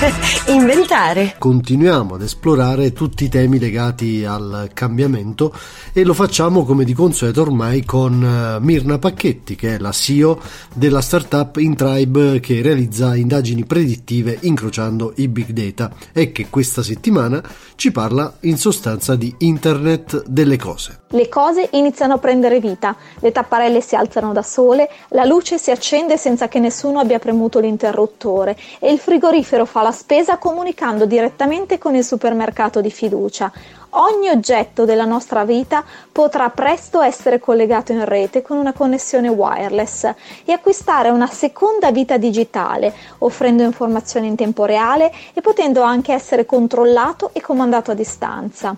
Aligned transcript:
inventare. 0.48 1.34
Continuiamo 1.38 2.14
ad 2.14 2.22
esplorare 2.22 2.92
tutti 2.92 3.24
i 3.24 3.28
temi 3.28 3.58
legati 3.58 4.24
al 4.24 4.70
cambiamento 4.72 5.54
e 5.92 6.04
lo 6.04 6.14
facciamo 6.14 6.64
come 6.64 6.84
di 6.84 6.94
consueto 6.94 7.42
ormai 7.42 7.84
con 7.84 8.22
eh, 8.22 8.64
Mirna 8.64 8.98
Pacchetti 8.98 9.56
che 9.56 9.74
è 9.74 9.78
la 9.78 9.92
CEO 9.92 10.40
della 10.74 11.02
startup 11.02 11.56
Intribe 11.56 12.40
che 12.40 12.62
realizza 12.62 13.14
indagini 13.14 13.64
predittive 13.64 14.38
incrociando 14.42 15.12
i 15.16 15.28
big 15.28 15.50
data 15.50 15.92
e 16.12 16.32
che 16.32 16.46
questa 16.48 16.82
settimana 16.82 17.42
ci 17.74 17.92
parla 17.92 18.32
in 18.40 18.56
sostanza 18.56 19.16
di 19.16 19.34
Internet 19.38 20.24
delle 20.26 20.56
cose. 20.56 21.00
Le 21.12 21.28
cose 21.28 21.68
iniziano 21.72 22.14
a 22.14 22.18
prendere 22.18 22.60
vita, 22.60 22.94
le 23.18 23.32
tapparelle 23.32 23.80
si 23.80 23.96
alzano 23.96 24.32
da 24.32 24.42
sole, 24.42 24.88
la 25.08 25.24
luce 25.24 25.58
si 25.58 25.70
accende 25.70 26.16
senza 26.16 26.48
che 26.48 26.60
nessuno 26.60 27.00
abbia 27.00 27.18
premuto 27.18 27.58
l'interruttore 27.58 28.56
e 28.78 28.92
il 28.92 28.98
frigorifero 28.98 29.64
fa 29.64 29.82
la 29.82 29.89
spesa 29.92 30.38
comunicando 30.38 31.06
direttamente 31.06 31.78
con 31.78 31.94
il 31.94 32.04
supermercato 32.04 32.80
di 32.80 32.90
fiducia. 32.90 33.52
Ogni 33.92 34.28
oggetto 34.28 34.84
della 34.84 35.04
nostra 35.04 35.44
vita 35.44 35.82
potrà 36.12 36.48
presto 36.50 37.00
essere 37.00 37.40
collegato 37.40 37.90
in 37.90 38.04
rete 38.04 38.40
con 38.40 38.56
una 38.56 38.72
connessione 38.72 39.26
wireless 39.26 40.04
e 40.44 40.52
acquistare 40.52 41.10
una 41.10 41.26
seconda 41.26 41.90
vita 41.90 42.16
digitale, 42.16 42.94
offrendo 43.18 43.64
informazioni 43.64 44.28
in 44.28 44.36
tempo 44.36 44.64
reale 44.64 45.10
e 45.34 45.40
potendo 45.40 45.82
anche 45.82 46.12
essere 46.12 46.46
controllato 46.46 47.30
e 47.32 47.40
comandato 47.40 47.90
a 47.90 47.94
distanza. 47.94 48.76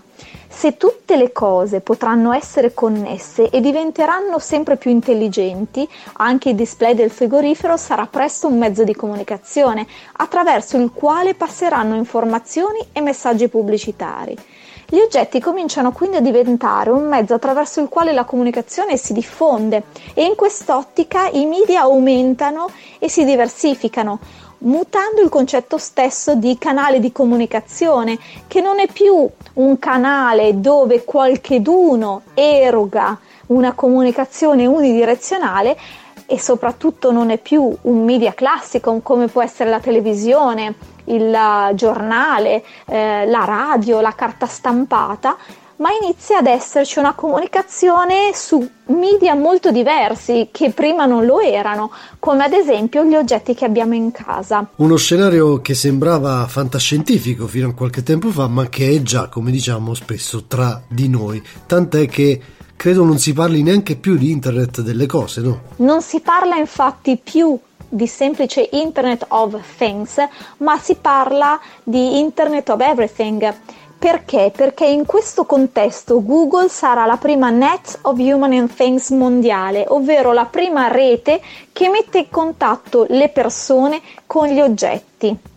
Se 0.49 0.77
tutte 0.77 1.15
le 1.15 1.31
cose 1.31 1.81
potranno 1.81 2.33
essere 2.33 2.73
connesse 2.73 3.51
e 3.51 3.61
diventeranno 3.61 4.39
sempre 4.39 4.77
più 4.77 4.89
intelligenti, 4.89 5.87
anche 6.13 6.49
il 6.49 6.55
display 6.55 6.95
del 6.95 7.11
frigorifero 7.11 7.77
sarà 7.77 8.07
presto 8.07 8.47
un 8.47 8.57
mezzo 8.57 8.83
di 8.83 8.95
comunicazione 8.95 9.85
attraverso 10.13 10.77
il 10.77 10.91
quale 10.91 11.35
passeranno 11.35 11.95
informazioni 11.95 12.79
e 12.91 13.01
messaggi 13.01 13.47
pubblicitari. 13.47 14.37
Gli 14.93 14.99
oggetti 14.99 15.39
cominciano 15.39 15.91
quindi 15.91 16.17
a 16.17 16.21
diventare 16.21 16.91
un 16.91 17.07
mezzo 17.07 17.33
attraverso 17.33 17.81
il 17.81 17.89
quale 17.89 18.13
la 18.13 18.25
comunicazione 18.25 18.95
si 18.95 19.11
diffonde 19.11 19.85
e 20.13 20.23
in 20.23 20.35
quest'ottica 20.35 21.29
i 21.31 21.47
media 21.47 21.81
aumentano 21.81 22.69
e 22.99 23.09
si 23.09 23.25
diversificano, 23.25 24.19
mutando 24.59 25.21
il 25.21 25.29
concetto 25.29 25.79
stesso 25.79 26.35
di 26.35 26.59
canale 26.59 26.99
di 26.99 27.11
comunicazione, 27.11 28.19
che 28.45 28.61
non 28.61 28.77
è 28.79 28.85
più 28.85 29.27
un 29.53 29.79
canale 29.79 30.59
dove 30.59 31.03
qualcheduno 31.03 32.21
eroga 32.35 33.17
una 33.47 33.73
comunicazione 33.73 34.67
unidirezionale 34.67 35.75
e 36.25 36.39
soprattutto 36.39 37.11
non 37.11 37.29
è 37.29 37.37
più 37.37 37.75
un 37.81 38.03
media 38.03 38.33
classico 38.33 38.99
come 39.01 39.27
può 39.27 39.41
essere 39.41 39.69
la 39.69 39.79
televisione, 39.79 40.75
il 41.05 41.37
giornale, 41.73 42.63
eh, 42.85 43.25
la 43.25 43.45
radio, 43.45 44.01
la 44.01 44.13
carta 44.13 44.45
stampata, 44.45 45.37
ma 45.77 45.89
inizia 46.01 46.37
ad 46.37 46.47
esserci 46.47 46.99
una 46.99 47.13
comunicazione 47.13 48.31
su 48.33 48.65
media 48.85 49.35
molto 49.35 49.71
diversi 49.71 50.49
che 50.51 50.69
prima 50.69 51.05
non 51.05 51.25
lo 51.25 51.39
erano, 51.39 51.91
come 52.19 52.43
ad 52.43 52.53
esempio 52.53 53.03
gli 53.03 53.15
oggetti 53.15 53.53
che 53.53 53.65
abbiamo 53.65 53.93
in 53.93 54.11
casa. 54.11 54.65
Uno 54.77 54.95
scenario 54.95 55.61
che 55.61 55.73
sembrava 55.73 56.45
fantascientifico 56.47 57.47
fino 57.47 57.69
a 57.69 57.73
qualche 57.73 58.03
tempo 58.03 58.29
fa, 58.29 58.47
ma 58.47 58.69
che 58.69 58.91
è 58.91 59.01
già, 59.01 59.27
come 59.27 59.51
diciamo 59.51 59.93
spesso, 59.93 60.45
tra 60.45 60.81
di 60.87 61.09
noi, 61.09 61.43
tant'è 61.65 62.07
che 62.07 62.41
credo 62.75 63.03
non 63.03 63.17
si 63.17 63.33
parli 63.33 63.63
neanche 63.63 63.95
più 63.95 64.17
di 64.17 64.31
internet 64.31 64.81
delle 64.81 65.05
cose, 65.05 65.41
no? 65.41 65.61
Non 65.77 66.01
si 66.01 66.19
parla 66.19 66.55
infatti 66.55 67.17
più 67.17 67.57
di 67.87 68.07
semplice 68.07 68.69
Internet 68.71 69.25
of 69.29 69.55
Things, 69.77 70.15
ma 70.57 70.77
si 70.79 70.95
parla 70.95 71.59
di 71.83 72.19
Internet 72.19 72.69
of 72.69 72.79
Everything. 72.81 73.55
Perché? 73.99 74.51
Perché 74.53 74.85
in 74.85 75.05
questo 75.05 75.45
contesto 75.45 76.21
Google 76.21 76.67
sarà 76.67 77.05
la 77.05 77.17
prima 77.17 77.49
Net 77.51 77.99
of 78.01 78.17
Human 78.17 78.51
and 78.51 78.73
Things 78.73 79.11
mondiale, 79.11 79.85
ovvero 79.87 80.33
la 80.33 80.45
prima 80.45 80.89
rete 80.89 81.39
che 81.71 81.87
mette 81.87 82.17
in 82.17 82.29
contatto 82.29 83.05
le 83.07 83.29
persone 83.29 84.01
con 84.25 84.47
gli 84.47 84.59
oggetti. 84.59 85.51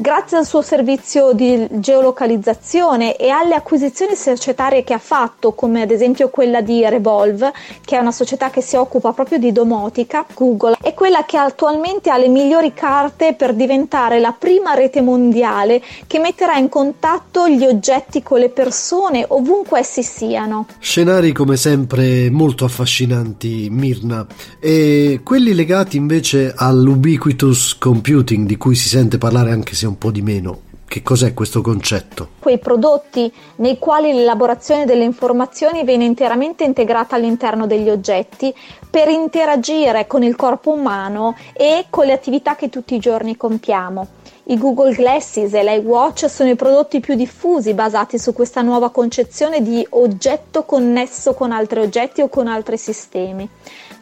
Grazie 0.00 0.38
al 0.38 0.46
suo 0.46 0.62
servizio 0.62 1.32
di 1.34 1.68
geolocalizzazione 1.72 3.16
e 3.16 3.28
alle 3.28 3.52
acquisizioni 3.52 4.14
societarie 4.14 4.82
che 4.82 4.94
ha 4.94 4.98
fatto, 4.98 5.52
come 5.52 5.82
ad 5.82 5.90
esempio 5.90 6.30
quella 6.30 6.62
di 6.62 6.82
Revolve, 6.88 7.52
che 7.84 7.98
è 7.98 8.00
una 8.00 8.10
società 8.10 8.48
che 8.48 8.62
si 8.62 8.76
occupa 8.76 9.12
proprio 9.12 9.36
di 9.36 9.52
domotica, 9.52 10.24
Google 10.32 10.78
è 10.80 10.94
quella 10.94 11.26
che 11.26 11.36
attualmente 11.36 12.08
ha 12.08 12.16
le 12.16 12.28
migliori 12.28 12.72
carte 12.72 13.34
per 13.34 13.52
diventare 13.52 14.20
la 14.20 14.32
prima 14.32 14.72
rete 14.72 15.02
mondiale 15.02 15.82
che 16.06 16.18
metterà 16.18 16.56
in 16.56 16.70
contatto 16.70 17.46
gli 17.46 17.66
oggetti 17.66 18.22
con 18.22 18.38
le 18.38 18.48
persone 18.48 19.26
ovunque 19.28 19.80
essi 19.80 20.02
siano. 20.02 20.64
Scenari 20.78 21.32
come 21.32 21.58
sempre 21.58 22.30
molto 22.30 22.64
affascinanti, 22.64 23.68
Mirna, 23.70 24.26
e 24.58 25.20
quelli 25.22 25.52
legati 25.52 25.98
invece 25.98 26.54
all'ubiquitous 26.56 27.76
computing 27.76 28.46
di 28.46 28.56
cui 28.56 28.74
si 28.74 28.88
sente 28.88 29.18
parlare 29.18 29.50
anche 29.50 29.74
se 29.74 29.88
un 29.90 29.98
po' 29.98 30.10
di 30.10 30.22
meno. 30.22 30.68
Che 30.90 31.02
cos'è 31.02 31.34
questo 31.34 31.60
concetto? 31.60 32.30
Quei 32.40 32.58
prodotti 32.58 33.32
nei 33.56 33.78
quali 33.78 34.12
l'elaborazione 34.12 34.86
delle 34.86 35.04
informazioni 35.04 35.84
viene 35.84 36.04
interamente 36.04 36.64
integrata 36.64 37.14
all'interno 37.14 37.66
degli 37.68 37.88
oggetti 37.88 38.52
per 38.90 39.08
interagire 39.08 40.08
con 40.08 40.24
il 40.24 40.34
corpo 40.34 40.72
umano 40.72 41.36
e 41.52 41.86
con 41.90 42.06
le 42.06 42.12
attività 42.12 42.56
che 42.56 42.70
tutti 42.70 42.96
i 42.96 42.98
giorni 42.98 43.36
compiamo. 43.36 44.18
I 44.50 44.58
Google 44.58 44.92
Glasses 44.92 45.54
e 45.54 45.62
l'iWatch 45.62 46.28
sono 46.28 46.50
i 46.50 46.56
prodotti 46.56 46.98
più 46.98 47.14
diffusi 47.14 47.72
basati 47.72 48.18
su 48.18 48.32
questa 48.32 48.62
nuova 48.62 48.90
concezione 48.90 49.62
di 49.62 49.86
oggetto 49.90 50.64
connesso 50.64 51.34
con 51.34 51.52
altri 51.52 51.78
oggetti 51.78 52.20
o 52.20 52.28
con 52.28 52.48
altri 52.48 52.76
sistemi. 52.76 53.48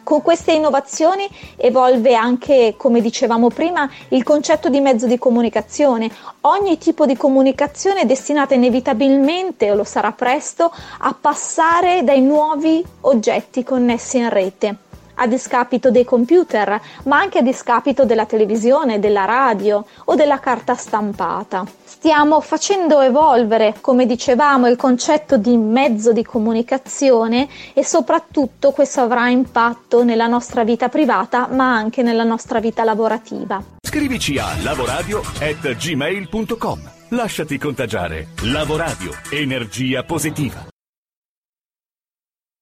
Con 0.01 0.23
queste 0.23 0.53
innovazioni 0.53 1.29
evolve 1.55 2.15
anche, 2.15 2.73
come 2.77 2.99
dicevamo 2.99 3.49
prima, 3.49 3.87
il 4.07 4.23
concetto 4.23 4.69
di 4.69 4.79
mezzo 4.79 5.05
di 5.05 5.19
comunicazione. 5.19 6.09
Ogni 6.41 6.79
tipo 6.79 7.05
di 7.05 7.15
comunicazione 7.15 8.01
è 8.01 8.05
destinata 8.07 8.55
inevitabilmente, 8.55 9.69
o 9.69 9.75
lo 9.75 9.83
sarà 9.83 10.13
presto, 10.13 10.73
a 11.01 11.13
passare 11.13 12.03
dai 12.03 12.21
nuovi 12.21 12.83
oggetti 13.01 13.63
connessi 13.63 14.17
in 14.17 14.29
rete 14.29 14.77
a 15.19 15.27
discapito 15.27 15.91
dei 15.91 16.05
computer, 16.05 16.81
ma 17.03 17.19
anche 17.19 17.39
a 17.39 17.41
discapito 17.41 18.05
della 18.05 18.25
televisione, 18.25 18.99
della 18.99 19.25
radio 19.25 19.83
o 20.05 20.15
della 20.15 20.39
carta 20.39 20.75
stampata. 20.75 21.65
Stiamo 21.83 22.39
facendo 22.39 23.01
evolvere, 23.01 23.75
come 23.81 24.05
dicevamo, 24.05 24.67
il 24.67 24.77
concetto 24.77 25.35
di 25.37 25.57
mezzo 25.57 26.13
di 26.13 26.23
comunicazione 26.23 27.49
e 27.73 27.83
soprattutto 27.83 28.71
questo 28.71 29.01
avrà 29.01 29.27
impatto 29.27 30.05
nella 30.05 30.27
nostra 30.27 30.63
vita 30.63 30.87
privata, 30.87 31.49
ma 31.51 31.73
anche 31.73 32.01
nella 32.01 32.23
nostra 32.23 32.61
vita 32.61 32.85
lavorativa. 32.85 33.61
Scrivici 33.85 34.37
a 34.37 34.47
lavoradio@gmail.com. 34.63 36.91
Lasciati 37.09 37.57
contagiare. 37.57 38.27
Lavoradio, 38.43 39.11
energia 39.31 40.03
positiva. 40.03 40.68